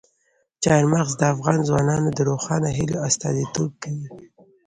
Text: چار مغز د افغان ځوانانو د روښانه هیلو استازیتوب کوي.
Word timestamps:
چار 0.63 0.83
مغز 0.93 1.11
د 1.17 1.21
افغان 1.33 1.57
ځوانانو 1.67 2.09
د 2.13 2.19
روښانه 2.29 2.69
هیلو 2.77 2.97
استازیتوب 3.07 3.71
کوي. 3.83 4.07